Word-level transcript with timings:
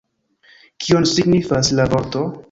Kion 0.85 1.05
signifas 1.11 1.69
la 1.81 1.85
vorto? 1.93 2.25